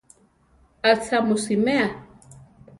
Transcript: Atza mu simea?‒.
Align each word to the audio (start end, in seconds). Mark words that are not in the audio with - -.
Atza 0.91 1.17
mu 1.27 1.35
simea?‒. 1.43 1.87